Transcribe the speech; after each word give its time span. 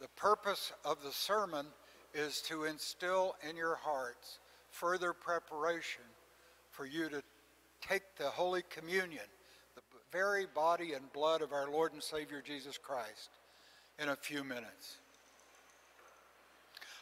The 0.00 0.08
purpose 0.16 0.72
of 0.84 1.02
the 1.02 1.12
sermon 1.12 1.66
is 2.14 2.40
to 2.42 2.64
instill 2.64 3.34
in 3.48 3.56
your 3.56 3.76
hearts 3.76 4.38
further 4.70 5.12
preparation 5.12 6.02
for 6.70 6.86
you 6.86 7.08
to 7.08 7.22
take 7.80 8.02
the 8.16 8.28
Holy 8.28 8.62
Communion, 8.70 9.24
the 9.74 9.82
very 10.12 10.46
body 10.46 10.92
and 10.92 11.12
blood 11.12 11.42
of 11.42 11.52
our 11.52 11.70
Lord 11.70 11.92
and 11.92 12.02
Savior 12.02 12.42
Jesus 12.44 12.78
Christ, 12.78 13.30
in 13.98 14.08
a 14.08 14.16
few 14.16 14.44
minutes. 14.44 14.98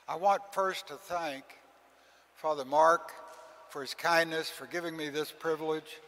I 0.09 0.17
want 0.17 0.41
first 0.53 0.89
to 0.89 0.95
thank 0.95 1.45
Father 2.37 2.65
Mark 2.65 3.13
for 3.69 3.83
his 3.83 3.95
kindness, 3.95 4.49
for 4.49 4.67
giving 4.67 4.97
me 4.97 5.11
this 5.11 5.31
privilege, 5.31 6.01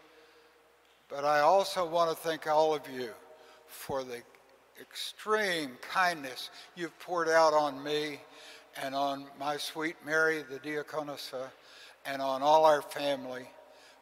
but 1.09 1.25
I 1.25 1.41
also 1.41 1.87
want 1.87 2.11
to 2.11 2.17
thank 2.17 2.47
all 2.47 2.75
of 2.75 2.83
you 2.89 3.11
for 3.67 4.05
the 4.05 4.23
extreme 4.81 5.73
kindness 5.81 6.51
you've 6.77 6.99
poured 6.99 7.29
out 7.29 7.53
on 7.53 7.83
me 7.83 8.21
and 8.83 8.95
on 8.95 9.27
my 9.39 9.57
sweet 9.57 9.97
Mary, 10.05 10.45
the 10.49 10.59
diaconessa, 10.59 11.49
and 12.07 12.23
on 12.23 12.43
all 12.43 12.65
our 12.65 12.83
family 12.83 13.49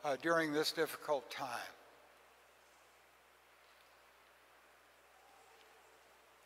uh, 0.05 0.17
during 0.23 0.53
this 0.53 0.73
difficult 0.73 1.31
time. 1.31 1.49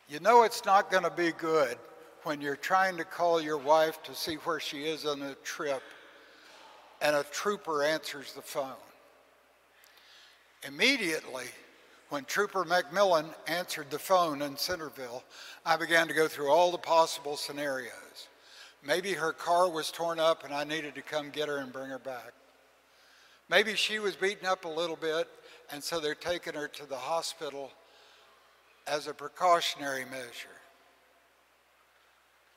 You 0.08 0.18
know 0.20 0.42
it's 0.42 0.64
not 0.64 0.90
going 0.90 1.04
to 1.04 1.10
be 1.10 1.32
good 1.32 1.78
when 2.24 2.40
you're 2.40 2.56
trying 2.56 2.96
to 2.96 3.04
call 3.04 3.40
your 3.40 3.58
wife 3.58 4.02
to 4.02 4.14
see 4.14 4.34
where 4.36 4.60
she 4.60 4.84
is 4.84 5.06
on 5.06 5.22
a 5.22 5.34
trip 5.36 5.82
and 7.00 7.16
a 7.16 7.24
trooper 7.30 7.84
answers 7.84 8.32
the 8.32 8.42
phone. 8.42 8.72
Immediately, 10.66 11.46
when 12.10 12.24
Trooper 12.24 12.64
McMillan 12.64 13.32
answered 13.46 13.88
the 13.90 13.98
phone 13.98 14.42
in 14.42 14.56
Centerville, 14.56 15.22
I 15.64 15.76
began 15.76 16.08
to 16.08 16.14
go 16.14 16.28
through 16.28 16.50
all 16.50 16.72
the 16.72 16.78
possible 16.78 17.36
scenarios. 17.36 18.28
Maybe 18.84 19.12
her 19.12 19.32
car 19.32 19.70
was 19.70 19.90
torn 19.90 20.18
up 20.18 20.44
and 20.44 20.52
I 20.52 20.64
needed 20.64 20.96
to 20.96 21.02
come 21.02 21.30
get 21.30 21.48
her 21.48 21.58
and 21.58 21.72
bring 21.72 21.90
her 21.90 21.98
back. 21.98 22.32
Maybe 23.48 23.74
she 23.74 23.98
was 24.00 24.16
beaten 24.16 24.46
up 24.46 24.64
a 24.64 24.68
little 24.68 24.96
bit 24.96 25.28
and 25.72 25.82
so 25.82 26.00
they're 26.00 26.14
taking 26.14 26.54
her 26.54 26.66
to 26.68 26.86
the 26.86 26.96
hospital 26.96 27.70
as 28.86 29.06
a 29.06 29.14
precautionary 29.14 30.04
measure. 30.04 30.48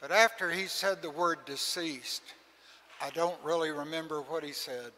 But 0.02 0.12
after 0.12 0.50
he 0.50 0.66
said 0.66 1.02
the 1.02 1.12
word 1.12 1.40
deceased, 1.46 2.24
I 3.02 3.12
don't 3.12 3.42
really 3.44 3.72
remember 3.72 4.22
what 4.22 4.44
he 4.44 4.52
said 4.52 4.92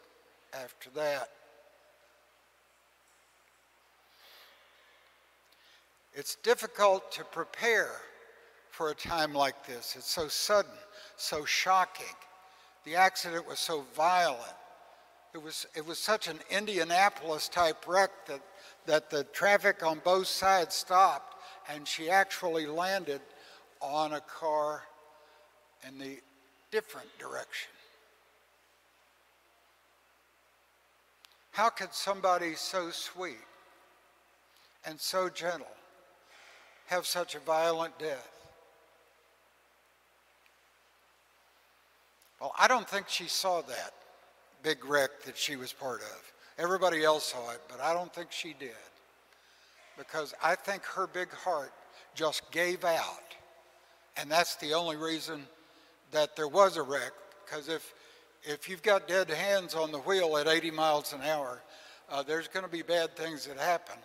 after 0.54 0.88
that. 0.94 1.28
It's 6.16 6.36
difficult 6.36 7.12
to 7.12 7.24
prepare 7.24 7.90
for 8.70 8.88
a 8.88 8.94
time 8.94 9.34
like 9.34 9.66
this. 9.66 9.94
It's 9.98 10.10
so 10.10 10.28
sudden, 10.28 10.72
so 11.18 11.44
shocking. 11.44 12.06
The 12.84 12.96
accident 12.96 13.46
was 13.46 13.58
so 13.58 13.84
violent. 13.94 14.40
It 15.34 15.42
was, 15.42 15.66
it 15.76 15.86
was 15.86 15.98
such 15.98 16.26
an 16.28 16.38
Indianapolis 16.50 17.50
type 17.50 17.86
wreck 17.86 18.10
that, 18.28 18.40
that 18.86 19.10
the 19.10 19.24
traffic 19.24 19.84
on 19.84 20.00
both 20.02 20.26
sides 20.26 20.74
stopped 20.74 21.34
and 21.70 21.86
she 21.86 22.08
actually 22.08 22.64
landed 22.64 23.20
on 23.82 24.14
a 24.14 24.20
car 24.20 24.84
in 25.86 25.98
the 25.98 26.16
different 26.70 27.08
direction. 27.18 27.70
How 31.50 31.68
could 31.68 31.92
somebody 31.92 32.54
so 32.54 32.88
sweet 32.90 33.36
and 34.86 34.98
so 34.98 35.28
gentle 35.28 35.66
have 36.86 37.06
such 37.06 37.34
a 37.34 37.40
violent 37.40 37.98
death? 37.98 38.36
Well, 42.40 42.52
I 42.58 42.68
don't 42.68 42.88
think 42.88 43.08
she 43.08 43.24
saw 43.24 43.62
that 43.62 43.92
big 44.62 44.84
wreck 44.84 45.22
that 45.24 45.36
she 45.36 45.56
was 45.56 45.72
part 45.72 46.00
of. 46.00 46.32
Everybody 46.58 47.04
else 47.04 47.26
saw 47.26 47.50
it, 47.52 47.60
but 47.68 47.80
I 47.80 47.92
don't 47.92 48.12
think 48.12 48.32
she 48.32 48.54
did. 48.58 48.70
Because 49.96 50.34
I 50.42 50.54
think 50.54 50.84
her 50.84 51.06
big 51.06 51.30
heart 51.30 51.72
just 52.14 52.50
gave 52.50 52.84
out. 52.84 53.34
And 54.16 54.30
that's 54.30 54.56
the 54.56 54.74
only 54.74 54.96
reason 54.96 55.46
that 56.10 56.36
there 56.36 56.48
was 56.48 56.76
a 56.76 56.82
wreck. 56.82 57.12
Because 57.44 57.68
if, 57.68 57.94
if 58.42 58.68
you've 58.68 58.82
got 58.82 59.08
dead 59.08 59.30
hands 59.30 59.74
on 59.74 59.92
the 59.92 59.98
wheel 59.98 60.36
at 60.36 60.48
80 60.48 60.70
miles 60.70 61.12
an 61.12 61.22
hour, 61.22 61.62
uh, 62.10 62.22
there's 62.22 62.48
going 62.48 62.64
to 62.64 62.70
be 62.70 62.82
bad 62.82 63.16
things 63.16 63.46
that 63.46 63.58
happen. 63.58 63.96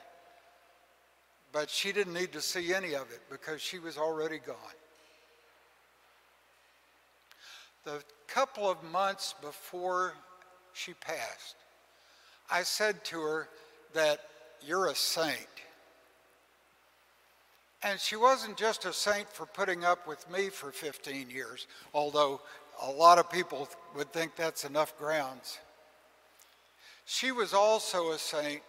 But 1.52 1.70
she 1.70 1.92
didn't 1.92 2.14
need 2.14 2.32
to 2.34 2.42
see 2.42 2.74
any 2.74 2.94
of 2.94 3.12
it 3.12 3.22
because 3.30 3.62
she 3.62 3.80
was 3.80 3.98
already 3.98 4.40
gone. 4.40 4.56
The 7.84 8.04
couple 8.28 8.70
of 8.70 8.82
months 8.84 9.36
before 9.42 10.14
she 10.74 10.94
passed, 10.94 11.56
I 12.50 12.64
said 12.64 13.04
to 13.06 13.22
her 13.22 13.50
that 13.94 14.20
you're 14.66 14.88
a 14.88 14.96
saint. 14.96 15.48
And 17.84 18.00
she 18.00 18.16
wasn't 18.16 18.58
just 18.58 18.86
a 18.86 18.94
saint 18.94 19.28
for 19.28 19.46
putting 19.46 19.84
up 19.84 20.08
with 20.08 20.30
me 20.30 20.50
for 20.50 20.72
15 20.72 21.30
years, 21.30 21.68
although 21.94 22.42
a 22.82 22.92
lot 22.92 23.18
of 23.18 23.30
people 23.30 23.68
would 23.96 24.14
think 24.14 24.36
that's 24.36 24.64
enough 24.66 24.98
grounds. 24.98 25.58
She 27.06 27.32
was 27.32 27.54
also 27.54 28.12
a 28.12 28.20
saint 28.20 28.62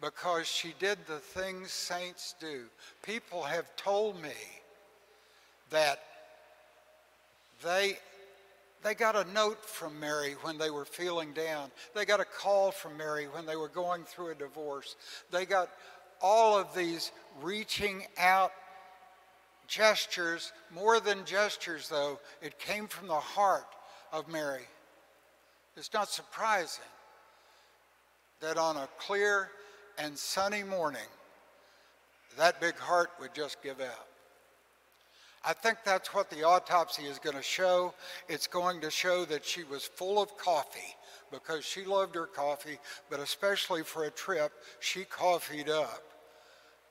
because 0.00 0.46
she 0.46 0.74
did 0.78 0.98
the 1.06 1.18
things 1.18 1.70
saints 1.70 2.34
do. 2.40 2.64
People 3.02 3.42
have 3.42 3.74
told 3.76 4.20
me 4.22 4.36
that 5.70 6.00
they 7.62 7.98
they 8.84 8.94
got 8.94 9.16
a 9.16 9.30
note 9.32 9.64
from 9.64 9.98
Mary 9.98 10.36
when 10.42 10.56
they 10.56 10.70
were 10.70 10.84
feeling 10.84 11.32
down. 11.32 11.70
They 11.94 12.04
got 12.04 12.20
a 12.20 12.24
call 12.24 12.70
from 12.70 12.96
Mary 12.96 13.26
when 13.26 13.44
they 13.44 13.56
were 13.56 13.68
going 13.68 14.04
through 14.04 14.30
a 14.30 14.34
divorce. 14.36 14.94
They 15.32 15.46
got 15.46 15.68
all 16.20 16.56
of 16.56 16.72
these 16.74 17.10
reaching 17.42 18.04
out 18.16 18.52
gestures, 19.66 20.52
more 20.72 21.00
than 21.00 21.24
gestures 21.24 21.88
though, 21.88 22.18
it 22.40 22.58
came 22.58 22.86
from 22.86 23.08
the 23.08 23.14
heart 23.14 23.66
of 24.12 24.28
Mary. 24.28 24.66
It's 25.76 25.92
not 25.92 26.08
surprising 26.08 26.84
that 28.40 28.56
on 28.56 28.76
a 28.76 28.88
clear 28.98 29.50
and 29.98 30.16
sunny 30.16 30.62
morning, 30.62 31.00
that 32.36 32.60
big 32.60 32.76
heart 32.76 33.10
would 33.20 33.34
just 33.34 33.62
give 33.62 33.80
out. 33.80 34.06
I 35.44 35.52
think 35.52 35.78
that's 35.84 36.14
what 36.14 36.30
the 36.30 36.44
autopsy 36.44 37.04
is 37.04 37.18
going 37.18 37.36
to 37.36 37.42
show. 37.42 37.94
It's 38.28 38.46
going 38.46 38.80
to 38.80 38.90
show 38.90 39.24
that 39.26 39.44
she 39.44 39.64
was 39.64 39.84
full 39.84 40.20
of 40.20 40.36
coffee 40.36 40.96
because 41.30 41.64
she 41.64 41.84
loved 41.84 42.14
her 42.14 42.26
coffee, 42.26 42.78
but 43.10 43.20
especially 43.20 43.82
for 43.82 44.04
a 44.04 44.10
trip, 44.10 44.52
she 44.80 45.04
coffeed 45.04 45.68
up. 45.68 46.02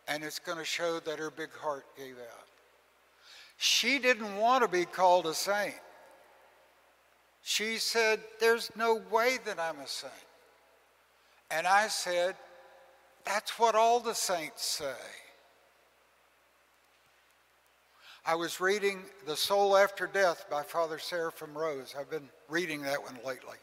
And 0.07 0.23
it's 0.23 0.39
going 0.39 0.57
to 0.57 0.65
show 0.65 0.99
that 1.01 1.19
her 1.19 1.29
big 1.29 1.51
heart 1.51 1.85
gave 1.97 2.15
out. 2.17 2.47
She 3.57 3.99
didn't 3.99 4.37
want 4.37 4.63
to 4.63 4.69
be 4.69 4.85
called 4.85 5.25
a 5.25 5.33
saint. 5.33 5.73
She 7.43 7.77
said, 7.77 8.19
There's 8.39 8.71
no 8.75 9.01
way 9.11 9.37
that 9.45 9.59
I'm 9.59 9.79
a 9.79 9.87
saint. 9.87 10.13
And 11.49 11.65
I 11.65 11.87
said, 11.87 12.35
that's 13.27 13.59
what 13.59 13.75
all 13.75 13.99
the 13.99 14.15
saints 14.15 14.65
say. 14.65 14.93
I 18.25 18.35
was 18.35 18.59
reading 18.59 19.03
The 19.25 19.35
Soul 19.35 19.77
After 19.77 20.07
Death 20.07 20.45
by 20.49 20.63
Father 20.63 20.97
Seraphim 20.97 21.57
Rose. 21.57 21.95
I've 21.97 22.09
been 22.09 22.29
reading 22.49 22.81
that 22.83 23.01
one 23.01 23.17
lately. 23.25 23.57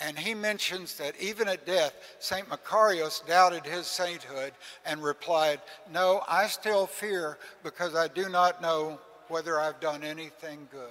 And 0.00 0.18
he 0.18 0.34
mentions 0.34 0.96
that 0.96 1.14
even 1.20 1.46
at 1.46 1.66
death, 1.66 1.92
St. 2.20 2.48
Macarius 2.48 3.26
doubted 3.26 3.66
his 3.66 3.86
sainthood 3.86 4.52
and 4.86 5.02
replied, 5.02 5.60
No, 5.92 6.22
I 6.26 6.46
still 6.46 6.86
fear 6.86 7.36
because 7.62 7.94
I 7.94 8.08
do 8.08 8.30
not 8.30 8.62
know 8.62 8.98
whether 9.28 9.60
I've 9.60 9.80
done 9.80 10.02
anything 10.02 10.68
good. 10.72 10.88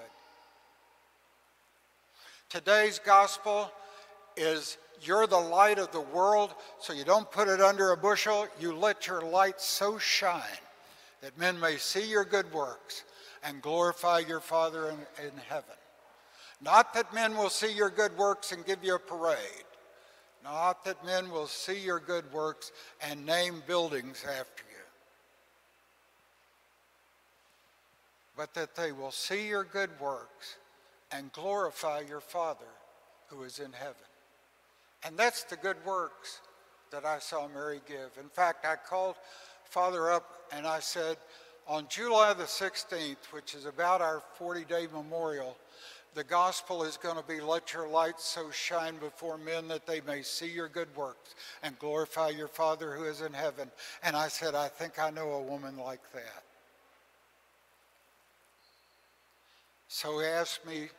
Today's 2.49 2.99
gospel 2.99 3.71
is 4.39 4.77
you're 5.01 5.27
the 5.27 5.37
light 5.37 5.79
of 5.79 5.91
the 5.91 6.01
world, 6.01 6.53
so 6.79 6.93
you 6.93 7.03
don't 7.03 7.29
put 7.31 7.47
it 7.47 7.61
under 7.61 7.91
a 7.91 7.97
bushel. 7.97 8.47
You 8.59 8.73
let 8.73 9.07
your 9.07 9.21
light 9.21 9.61
so 9.61 9.97
shine 9.97 10.41
that 11.21 11.37
men 11.37 11.59
may 11.59 11.77
see 11.77 12.09
your 12.09 12.25
good 12.25 12.51
works 12.53 13.03
and 13.43 13.61
glorify 13.61 14.19
your 14.19 14.39
Father 14.39 14.89
in, 14.89 15.25
in 15.25 15.31
heaven. 15.47 15.75
Not 16.61 16.93
that 16.93 17.13
men 17.13 17.37
will 17.37 17.49
see 17.49 17.71
your 17.71 17.89
good 17.89 18.17
works 18.17 18.51
and 18.51 18.65
give 18.65 18.83
you 18.83 18.95
a 18.95 18.99
parade. 18.99 19.37
Not 20.43 20.83
that 20.85 21.05
men 21.05 21.29
will 21.29 21.47
see 21.47 21.79
your 21.79 21.99
good 21.99 22.31
works 22.33 22.71
and 23.01 23.25
name 23.25 23.61
buildings 23.67 24.23
after 24.23 24.63
you. 24.69 24.83
But 28.35 28.53
that 28.53 28.75
they 28.75 28.91
will 28.91 29.11
see 29.11 29.47
your 29.47 29.63
good 29.63 29.89
works 29.99 30.57
and 31.11 31.31
glorify 31.31 32.01
your 32.07 32.21
Father 32.21 32.65
who 33.27 33.43
is 33.43 33.59
in 33.59 33.73
heaven. 33.73 34.08
And 35.05 35.17
that's 35.17 35.43
the 35.43 35.55
good 35.55 35.77
works 35.85 36.41
that 36.91 37.05
I 37.05 37.19
saw 37.19 37.47
Mary 37.47 37.81
give. 37.87 38.11
In 38.19 38.29
fact, 38.29 38.65
I 38.65 38.75
called 38.75 39.15
Father 39.65 40.11
up 40.11 40.25
and 40.51 40.65
I 40.65 40.79
said, 40.79 41.17
on 41.67 41.85
July 41.87 42.33
the 42.33 42.43
16th, 42.43 43.31
which 43.31 43.53
is 43.53 43.65
about 43.65 44.01
our 44.01 44.23
40 44.37 44.65
day 44.65 44.87
memorial, 44.91 45.55
the 46.15 46.23
gospel 46.23 46.83
is 46.83 46.97
going 46.97 47.17
to 47.17 47.23
be 47.23 47.39
let 47.39 47.73
your 47.73 47.87
light 47.87 48.19
so 48.19 48.49
shine 48.49 48.95
before 48.97 49.37
men 49.37 49.67
that 49.67 49.85
they 49.85 50.01
may 50.01 50.23
see 50.23 50.49
your 50.49 50.67
good 50.67 50.93
works 50.95 51.35
and 51.61 51.77
glorify 51.77 52.29
your 52.29 52.47
Father 52.47 52.93
who 52.93 53.03
is 53.03 53.21
in 53.21 53.33
heaven. 53.33 53.69
And 54.01 54.15
I 54.15 54.27
said, 54.27 54.55
I 54.55 54.67
think 54.67 54.97
I 54.97 55.11
know 55.11 55.33
a 55.33 55.41
woman 55.41 55.77
like 55.77 56.01
that. 56.13 56.43
So 59.87 60.19
he 60.19 60.25
asked 60.25 60.65
me 60.65 60.89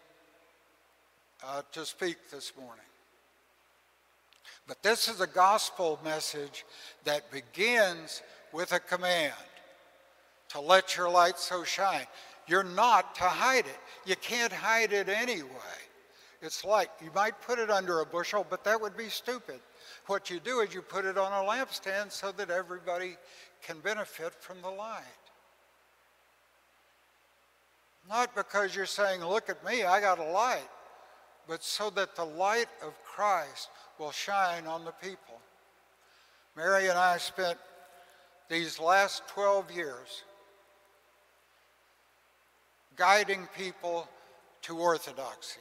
uh, 1.44 1.62
to 1.72 1.84
speak 1.84 2.16
this 2.30 2.52
morning. 2.58 2.84
But 4.70 4.84
this 4.84 5.08
is 5.08 5.20
a 5.20 5.26
gospel 5.26 5.98
message 6.04 6.64
that 7.02 7.28
begins 7.32 8.22
with 8.52 8.70
a 8.70 8.78
command 8.78 9.34
to 10.50 10.60
let 10.60 10.96
your 10.96 11.10
light 11.10 11.40
so 11.40 11.64
shine. 11.64 12.06
You're 12.46 12.62
not 12.62 13.16
to 13.16 13.24
hide 13.24 13.66
it. 13.66 13.80
You 14.06 14.14
can't 14.14 14.52
hide 14.52 14.92
it 14.92 15.08
anyway. 15.08 15.80
It's 16.40 16.64
like 16.64 16.88
you 17.02 17.10
might 17.16 17.42
put 17.42 17.58
it 17.58 17.68
under 17.68 17.98
a 17.98 18.06
bushel, 18.06 18.46
but 18.48 18.62
that 18.62 18.80
would 18.80 18.96
be 18.96 19.08
stupid. 19.08 19.58
What 20.06 20.30
you 20.30 20.38
do 20.38 20.60
is 20.60 20.72
you 20.72 20.82
put 20.82 21.04
it 21.04 21.18
on 21.18 21.32
a 21.32 21.48
lampstand 21.48 22.12
so 22.12 22.30
that 22.30 22.48
everybody 22.48 23.16
can 23.64 23.80
benefit 23.80 24.34
from 24.34 24.62
the 24.62 24.70
light. 24.70 25.02
Not 28.08 28.36
because 28.36 28.76
you're 28.76 28.86
saying, 28.86 29.24
look 29.24 29.50
at 29.50 29.64
me, 29.66 29.82
I 29.82 30.00
got 30.00 30.20
a 30.20 30.30
light, 30.30 30.68
but 31.50 31.64
so 31.64 31.90
that 31.90 32.14
the 32.14 32.24
light 32.24 32.68
of 32.80 32.94
Christ 33.02 33.70
will 33.98 34.12
shine 34.12 34.68
on 34.68 34.84
the 34.84 34.92
people. 34.92 35.40
Mary 36.56 36.86
and 36.86 36.96
I 36.96 37.18
spent 37.18 37.58
these 38.48 38.78
last 38.78 39.26
12 39.26 39.72
years 39.72 40.22
guiding 42.94 43.48
people 43.58 44.08
to 44.62 44.78
orthodoxy. 44.78 45.58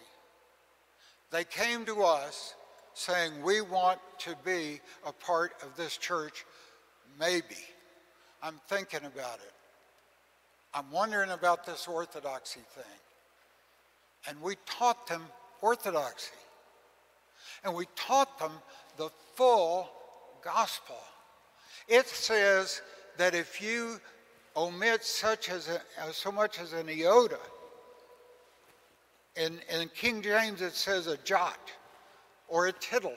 They 1.31 1.43
came 1.43 1.85
to 1.87 2.03
us 2.03 2.53
saying, 2.93 3.41
We 3.41 3.61
want 3.61 3.99
to 4.19 4.35
be 4.45 4.81
a 5.07 5.11
part 5.11 5.53
of 5.63 5.75
this 5.75 5.97
church, 5.97 6.45
maybe. 7.19 7.63
I'm 8.43 8.61
thinking 8.67 9.05
about 9.05 9.39
it. 9.39 9.53
I'm 10.71 10.91
wondering 10.91 11.31
about 11.31 11.65
this 11.65 11.87
orthodoxy 11.87 12.61
thing. 12.75 12.99
And 14.27 14.39
we 14.39 14.55
taught 14.67 15.07
them 15.07 15.23
orthodoxy. 15.61 16.31
And 17.63 17.75
we 17.75 17.85
taught 17.95 18.39
them 18.39 18.51
the 18.97 19.09
full 19.35 19.89
gospel. 20.43 20.97
It 21.87 22.07
says 22.07 22.81
that 23.17 23.35
if 23.35 23.61
you 23.61 23.99
omit 24.55 25.03
such 25.03 25.49
as 25.49 25.69
a, 25.69 26.13
so 26.13 26.31
much 26.31 26.59
as 26.59 26.73
an 26.73 26.89
iota. 26.89 27.39
In, 29.35 29.59
in 29.73 29.89
King 29.95 30.21
James, 30.21 30.61
it 30.61 30.73
says 30.73 31.07
a 31.07 31.17
jot 31.17 31.71
or 32.47 32.67
a 32.67 32.71
tittle. 32.73 33.15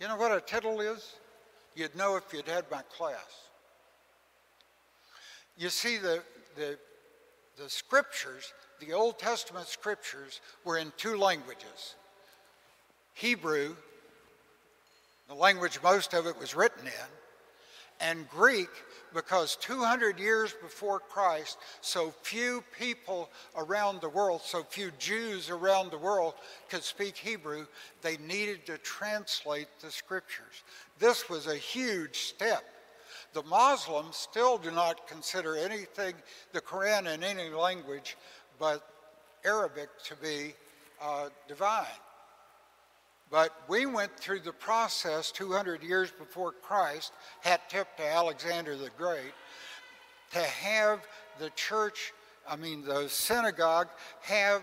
You 0.00 0.08
know 0.08 0.16
what 0.16 0.32
a 0.32 0.40
tittle 0.40 0.80
is? 0.80 1.14
You'd 1.74 1.94
know 1.96 2.16
if 2.16 2.24
you'd 2.32 2.46
had 2.46 2.64
my 2.70 2.82
class. 2.96 3.48
You 5.56 5.70
see, 5.70 5.96
the, 5.96 6.22
the, 6.56 6.78
the 7.56 7.68
scriptures, 7.68 8.52
the 8.84 8.92
Old 8.92 9.18
Testament 9.18 9.66
scriptures, 9.66 10.40
were 10.64 10.78
in 10.78 10.92
two 10.96 11.16
languages 11.16 11.94
Hebrew, 13.14 13.76
the 15.28 15.34
language 15.34 15.78
most 15.82 16.14
of 16.14 16.26
it 16.26 16.38
was 16.38 16.54
written 16.54 16.86
in, 16.86 17.10
and 18.00 18.28
Greek 18.28 18.70
because 19.14 19.56
200 19.56 20.18
years 20.18 20.54
before 20.62 20.98
Christ, 20.98 21.58
so 21.80 22.12
few 22.22 22.64
people 22.78 23.30
around 23.56 24.00
the 24.00 24.08
world, 24.08 24.40
so 24.42 24.62
few 24.62 24.90
Jews 24.98 25.50
around 25.50 25.90
the 25.90 25.98
world 25.98 26.34
could 26.68 26.82
speak 26.82 27.16
Hebrew, 27.16 27.66
they 28.00 28.16
needed 28.16 28.66
to 28.66 28.78
translate 28.78 29.68
the 29.80 29.90
scriptures. 29.90 30.64
This 30.98 31.28
was 31.28 31.46
a 31.46 31.56
huge 31.56 32.16
step. 32.16 32.64
The 33.34 33.42
Muslims 33.44 34.16
still 34.16 34.58
do 34.58 34.70
not 34.70 35.06
consider 35.06 35.56
anything, 35.56 36.14
the 36.52 36.60
Quran 36.60 37.12
in 37.12 37.22
any 37.22 37.50
language 37.50 38.16
but 38.62 38.86
Arabic, 39.44 39.88
to 40.04 40.14
be 40.14 40.54
uh, 41.02 41.30
divine. 41.48 41.84
But 43.28 43.50
we 43.66 43.86
went 43.86 44.16
through 44.16 44.38
the 44.38 44.52
process 44.52 45.32
200 45.32 45.82
years 45.82 46.12
before 46.12 46.52
Christ, 46.52 47.12
hat 47.40 47.68
tip 47.68 47.88
to 47.96 48.06
Alexander 48.06 48.76
the 48.76 48.90
Great, 48.96 49.32
to 50.30 50.38
have 50.38 51.00
the 51.40 51.50
church, 51.56 52.12
I 52.48 52.54
mean, 52.54 52.84
the 52.84 53.08
synagogue, 53.08 53.88
have 54.20 54.62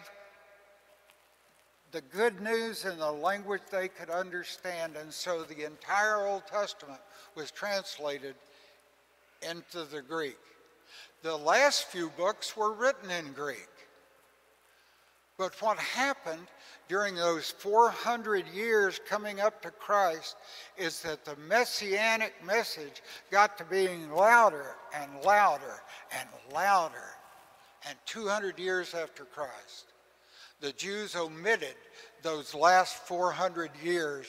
the 1.91 1.99
good 1.99 2.39
news 2.39 2.85
in 2.85 2.97
the 2.99 3.11
language 3.11 3.63
they 3.69 3.89
could 3.89 4.09
understand. 4.09 4.95
And 4.95 5.11
so 5.11 5.43
the 5.43 5.65
entire 5.65 6.25
Old 6.25 6.47
Testament 6.47 7.01
was 7.35 7.51
translated 7.51 8.35
into 9.41 9.83
the 9.83 10.01
Greek. 10.01 10.37
The 11.21 11.35
last 11.35 11.87
few 11.87 12.11
books 12.11 12.55
were 12.55 12.71
written 12.71 13.11
in 13.11 13.33
Greek. 13.33 13.67
But 15.39 15.59
what 15.61 15.79
happened 15.79 16.47
during 16.89 17.15
those 17.15 17.49
400 17.49 18.45
years 18.49 18.99
coming 19.07 19.39
up 19.39 19.61
to 19.61 19.71
Christ 19.71 20.35
is 20.77 21.01
that 21.03 21.23
the 21.23 21.37
messianic 21.47 22.33
message 22.45 23.01
got 23.31 23.57
to 23.57 23.63
being 23.63 24.11
louder 24.11 24.75
and 24.93 25.09
louder 25.23 25.81
and 26.11 26.27
louder. 26.53 27.15
And 27.87 27.97
200 28.05 28.59
years 28.59 28.93
after 28.93 29.23
Christ, 29.23 29.93
the 30.59 30.73
Jews 30.73 31.15
omitted 31.15 31.75
those 32.21 32.53
last 32.53 33.07
400 33.07 33.71
years 33.81 34.27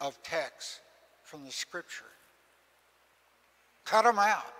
of 0.00 0.20
text 0.22 0.80
from 1.22 1.44
the 1.44 1.52
scripture. 1.52 2.04
Cut 3.84 4.06
them 4.06 4.18
out 4.18 4.54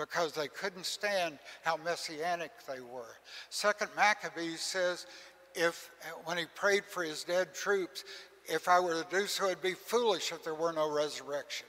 because 0.00 0.32
they 0.32 0.48
couldn't 0.48 0.86
stand 0.86 1.38
how 1.62 1.76
messianic 1.76 2.50
they 2.66 2.80
were. 2.80 3.16
Second 3.50 3.90
Maccabees 3.94 4.60
says 4.60 5.06
if, 5.54 5.90
when 6.24 6.38
he 6.38 6.46
prayed 6.54 6.84
for 6.84 7.02
his 7.02 7.24
dead 7.24 7.54
troops, 7.54 8.04
if 8.46 8.66
I 8.68 8.80
were 8.80 9.02
to 9.02 9.06
do 9.10 9.26
so, 9.26 9.46
it'd 9.46 9.62
be 9.62 9.74
foolish 9.74 10.32
if 10.32 10.42
there 10.42 10.54
were 10.54 10.72
no 10.72 10.90
resurrection. 10.90 11.66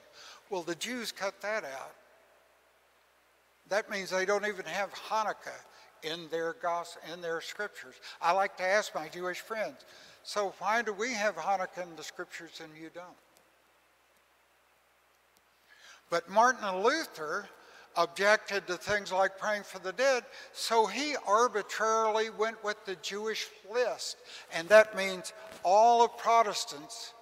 Well, 0.49 0.63
the 0.63 0.75
Jews 0.75 1.11
cut 1.11 1.41
that 1.41 1.65
out. 1.65 1.93
That 3.69 3.89
means 3.89 4.09
they 4.09 4.25
don't 4.25 4.45
even 4.45 4.65
have 4.65 4.93
Hanukkah 4.93 5.61
in 6.03 6.27
their 6.29 6.53
gospel, 6.61 7.01
in 7.13 7.21
their 7.21 7.41
scriptures. 7.41 7.95
I 8.21 8.31
like 8.31 8.57
to 8.57 8.63
ask 8.63 8.95
my 8.95 9.07
Jewish 9.09 9.39
friends, 9.39 9.85
so 10.23 10.53
why 10.59 10.81
do 10.81 10.93
we 10.93 11.13
have 11.13 11.35
Hanukkah 11.35 11.83
in 11.83 11.95
the 11.95 12.03
scriptures 12.03 12.61
and 12.63 12.71
you 12.81 12.89
don't? 12.93 13.05
But 16.09 16.29
Martin 16.29 16.83
Luther 16.83 17.47
objected 17.95 18.67
to 18.67 18.77
things 18.77 19.11
like 19.11 19.37
praying 19.37 19.63
for 19.63 19.79
the 19.79 19.91
dead, 19.93 20.23
so 20.53 20.85
he 20.85 21.15
arbitrarily 21.27 22.29
went 22.29 22.63
with 22.63 22.83
the 22.85 22.95
Jewish 23.01 23.47
list. 23.71 24.17
And 24.53 24.67
that 24.69 24.95
means 24.95 25.33
all 25.63 26.03
of 26.03 26.17
Protestants 26.17 27.13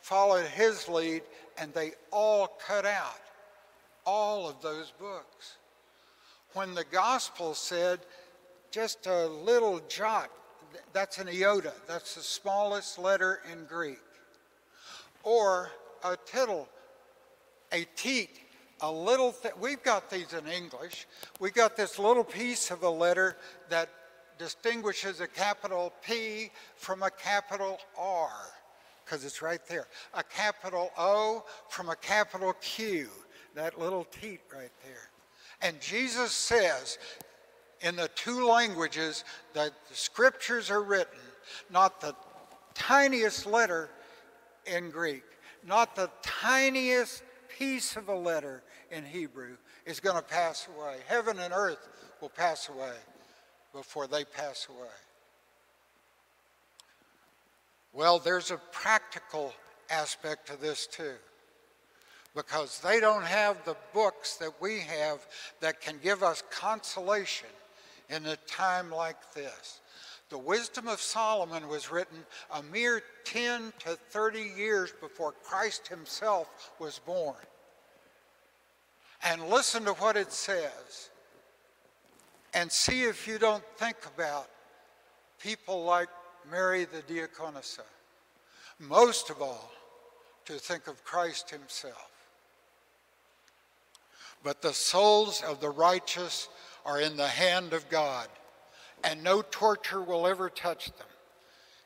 followed 0.00 0.46
his 0.46 0.88
lead 0.88 1.22
and 1.58 1.72
they 1.72 1.92
all 2.10 2.58
cut 2.66 2.84
out 2.84 3.20
all 4.04 4.48
of 4.48 4.60
those 4.60 4.92
books. 4.98 5.56
When 6.52 6.74
the 6.74 6.84
gospel 6.84 7.54
said 7.54 8.00
just 8.70 9.06
a 9.06 9.26
little 9.26 9.80
jot, 9.88 10.30
that's 10.92 11.18
an 11.18 11.28
iota, 11.28 11.72
that's 11.86 12.16
the 12.16 12.22
smallest 12.22 12.98
letter 12.98 13.40
in 13.50 13.64
Greek. 13.64 13.98
Or 15.22 15.70
a 16.04 16.16
tittle, 16.26 16.68
a 17.72 17.86
teet, 17.96 18.38
a 18.80 18.90
little 18.90 19.34
we've 19.60 19.82
got 19.82 20.10
these 20.10 20.32
in 20.32 20.46
English. 20.46 21.06
We 21.40 21.50
got 21.50 21.76
this 21.76 21.98
little 21.98 22.24
piece 22.24 22.70
of 22.70 22.82
a 22.82 22.90
letter 22.90 23.36
that 23.68 23.88
distinguishes 24.38 25.20
a 25.20 25.28
capital 25.28 25.92
P 26.04 26.50
from 26.76 27.02
a 27.02 27.10
capital 27.10 27.78
R, 27.96 28.30
because 29.04 29.24
it's 29.24 29.42
right 29.42 29.64
there. 29.68 29.86
A 30.14 30.22
capital 30.22 30.90
O 30.98 31.44
from 31.68 31.88
a 31.88 31.96
capital 31.96 32.52
Q, 32.54 33.08
that 33.54 33.78
little 33.78 34.04
teat 34.04 34.40
right 34.52 34.72
there. 34.82 35.10
And 35.62 35.80
Jesus 35.80 36.32
says 36.32 36.98
in 37.80 37.96
the 37.96 38.08
two 38.14 38.46
languages 38.46 39.24
that 39.52 39.72
the 39.88 39.94
scriptures 39.94 40.70
are 40.70 40.82
written, 40.82 41.20
not 41.70 42.00
the 42.00 42.14
tiniest 42.74 43.46
letter 43.46 43.88
in 44.66 44.90
Greek, 44.90 45.24
not 45.66 45.94
the 45.94 46.10
tiniest 46.22 47.22
piece 47.58 47.96
of 47.96 48.08
a 48.08 48.14
letter 48.14 48.62
in 48.90 49.04
Hebrew 49.04 49.56
is 49.86 50.00
going 50.00 50.16
to 50.16 50.22
pass 50.22 50.68
away. 50.76 50.96
Heaven 51.06 51.38
and 51.38 51.52
earth 51.54 51.88
will 52.20 52.28
pass 52.28 52.68
away 52.68 52.94
before 53.72 54.06
they 54.06 54.24
pass 54.24 54.66
away. 54.68 54.88
Well, 57.92 58.18
there's 58.18 58.50
a 58.50 58.60
practical 58.72 59.52
aspect 59.90 60.48
to 60.48 60.56
this 60.60 60.86
too. 60.86 61.14
because 62.34 62.80
they 62.80 62.98
don't 63.00 63.24
have 63.24 63.64
the 63.64 63.76
books 63.92 64.36
that 64.36 64.50
we 64.60 64.80
have 64.80 65.24
that 65.60 65.80
can 65.80 65.98
give 66.02 66.22
us 66.22 66.42
consolation 66.50 67.48
in 68.10 68.26
a 68.26 68.36
time 68.48 68.90
like 68.90 69.32
this. 69.34 69.80
The 70.34 70.38
Wisdom 70.38 70.88
of 70.88 71.00
Solomon 71.00 71.68
was 71.68 71.92
written 71.92 72.26
a 72.52 72.60
mere 72.60 73.04
10 73.22 73.72
to 73.84 73.90
30 73.90 74.40
years 74.56 74.92
before 75.00 75.30
Christ 75.44 75.86
himself 75.86 76.72
was 76.80 76.98
born. 76.98 77.36
And 79.22 79.44
listen 79.44 79.84
to 79.84 79.92
what 79.92 80.16
it 80.16 80.32
says. 80.32 81.10
And 82.52 82.72
see 82.72 83.04
if 83.04 83.28
you 83.28 83.38
don't 83.38 83.62
think 83.76 83.96
about 84.12 84.48
people 85.38 85.84
like 85.84 86.08
Mary 86.50 86.84
the 86.84 87.02
Diaconessa. 87.02 87.86
Most 88.80 89.30
of 89.30 89.40
all, 89.40 89.70
to 90.46 90.54
think 90.54 90.88
of 90.88 91.04
Christ 91.04 91.48
himself. 91.48 92.10
But 94.42 94.62
the 94.62 94.74
souls 94.74 95.44
of 95.46 95.60
the 95.60 95.70
righteous 95.70 96.48
are 96.84 97.00
in 97.00 97.16
the 97.16 97.28
hand 97.28 97.72
of 97.72 97.88
God, 97.88 98.26
and 99.04 99.22
no 99.22 99.42
torture 99.42 100.02
will 100.02 100.26
ever 100.26 100.48
touch 100.48 100.86
them. 100.86 101.06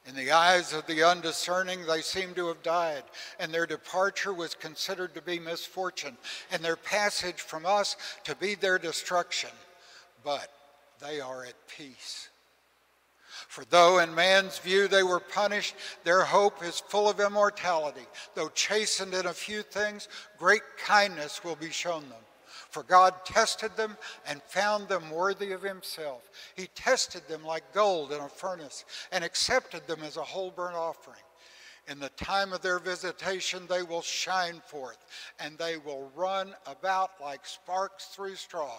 In 0.07 0.15
the 0.15 0.33
eyes 0.33 0.73
of 0.73 0.87
the 0.87 1.03
undiscerning, 1.03 1.85
they 1.85 2.01
seem 2.01 2.33
to 2.35 2.47
have 2.49 2.63
died, 2.63 3.03
and 3.39 3.53
their 3.53 3.67
departure 3.67 4.33
was 4.33 4.55
considered 4.55 5.15
to 5.15 5.21
be 5.21 5.39
misfortune, 5.39 6.17
and 6.51 6.65
their 6.65 6.77
passage 6.77 7.41
from 7.41 7.67
us 7.67 7.97
to 8.25 8.35
be 8.37 8.55
their 8.55 8.79
destruction. 8.79 9.51
But 10.25 10.51
they 11.01 11.21
are 11.21 11.45
at 11.45 11.69
peace. 11.77 12.29
For 13.49 13.65
though 13.67 13.99
in 13.99 14.15
man's 14.15 14.59
view 14.59 14.89
they 14.89 15.03
were 15.03 15.21
punished, 15.21 15.75
their 16.05 16.25
hope 16.25 16.65
is 16.65 16.81
full 16.81 17.09
of 17.09 17.21
immortality. 17.21 18.07
Though 18.35 18.49
chastened 18.49 19.15
in 19.15 19.27
a 19.27 19.35
few 19.35 19.63
things, 19.63 20.09
great 20.39 20.63
kindness 20.79 21.45
will 21.45 21.57
be 21.57 21.71
shown 21.71 22.09
them. 22.09 22.19
For 22.71 22.83
God 22.83 23.25
tested 23.25 23.77
them 23.77 23.97
and 24.27 24.43
found 24.43 24.89
them 24.89 25.11
worthy 25.11 25.53
of 25.53 25.63
himself. 25.63 26.31
He 26.55 26.67
tested 26.75 27.27
them 27.27 27.45
like 27.45 27.73
gold 27.73 28.13
in 28.13 28.21
a 28.21 28.29
furnace 28.29 28.85
and 29.11 29.25
accepted 29.25 29.87
them 29.87 30.03
as 30.03 30.17
a 30.17 30.23
whole 30.23 30.51
burnt 30.51 30.77
offering. 30.77 31.23
In 31.89 31.99
the 31.99 32.11
time 32.11 32.53
of 32.53 32.61
their 32.61 32.79
visitation, 32.79 33.67
they 33.67 33.83
will 33.83 34.03
shine 34.03 34.61
forth, 34.67 34.99
and 35.41 35.57
they 35.57 35.79
will 35.79 36.13
run 36.15 36.55
about 36.67 37.13
like 37.19 37.47
sparks 37.47 38.09
through 38.09 38.35
straw. 38.35 38.77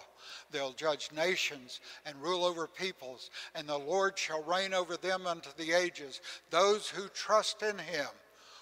They'll 0.52 0.74
judge 0.74 1.10
nations 1.12 1.82
and 2.06 2.22
rule 2.22 2.46
over 2.46 2.68
peoples, 2.68 3.32
and 3.56 3.68
the 3.68 3.80
Lord 3.80 4.20
shall 4.20 4.44
reign 4.44 4.76
over 4.76 4.96
them 4.96 5.26
unto 5.26 5.50
the 5.58 5.72
ages. 5.72 6.22
Those 6.52 6.88
who 6.88 7.08
trust 7.08 7.64
in 7.64 7.80
him 7.80 8.10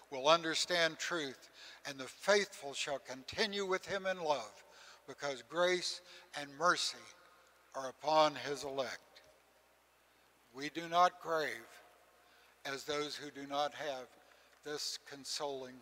will 0.09 0.29
understand 0.29 0.97
truth, 0.97 1.49
and 1.85 1.97
the 1.97 2.05
faithful 2.05 2.73
shall 2.73 2.99
continue 2.99 3.65
with 3.65 3.85
him 3.85 4.05
in 4.05 4.23
love 4.23 4.63
because 5.07 5.43
grace 5.49 6.01
and 6.39 6.49
mercy 6.57 6.97
are 7.75 7.89
upon 7.89 8.35
his 8.35 8.63
elect. 8.63 9.21
We 10.53 10.69
do 10.69 10.87
not 10.89 11.19
crave 11.19 11.49
as 12.65 12.83
those 12.83 13.15
who 13.15 13.29
do 13.31 13.47
not 13.47 13.73
have 13.73 14.07
this 14.65 14.99
consoling 15.09 15.75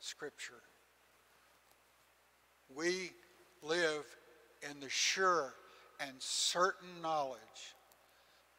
scripture. 0.00 0.62
We 2.74 3.12
live 3.62 4.04
in 4.70 4.80
the 4.80 4.90
sure 4.90 5.54
and 6.00 6.12
certain 6.18 7.02
knowledge 7.02 7.74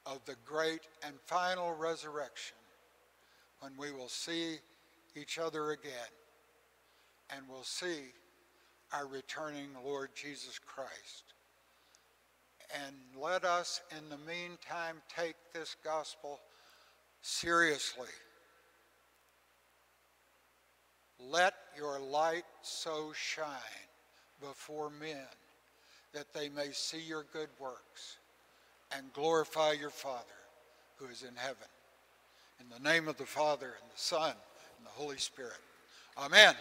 of 0.06 0.24
the 0.26 0.36
great 0.46 0.82
and 1.06 1.16
final 1.26 1.74
resurrection 1.74 2.58
when 3.60 3.74
we 3.78 3.92
will 3.92 4.10
see 4.10 4.56
each 5.16 5.38
other 5.38 5.72
again 5.72 5.92
and 7.30 7.48
will 7.48 7.64
see 7.64 8.14
our 8.94 9.08
returning 9.08 9.70
Lord 9.84 10.10
Jesus 10.16 10.60
Christ. 10.60 11.34
And 12.86 12.96
let 13.20 13.46
us, 13.46 13.82
in 13.98 14.10
the 14.10 14.18
meantime, 14.32 14.98
take 15.16 15.36
this 15.54 15.76
gospel 15.84 16.40
seriously. 17.22 18.08
Let 21.20 21.54
your 21.78 22.00
light 22.00 22.46
so 22.62 23.12
shine 23.14 23.48
before 24.40 24.90
men 25.00 25.28
that 26.14 26.34
they 26.34 26.50
may 26.50 26.72
see 26.72 27.02
your 27.02 27.26
good 27.34 27.50
works 27.60 28.18
and 28.96 29.12
glorify 29.14 29.74
your 29.74 29.90
Father 29.90 30.24
who 30.98 31.08
is 31.08 31.24
in 31.24 31.36
heaven. 31.36 31.68
In 32.60 32.66
the 32.70 32.90
name 32.90 33.08
of 33.08 33.18
the 33.18 33.26
Father, 33.26 33.68
and 33.82 33.92
the 33.92 33.98
Son, 33.98 34.32
and 34.78 34.86
the 34.86 34.92
Holy 34.92 35.18
Spirit. 35.18 35.60
Amen. 36.18 36.56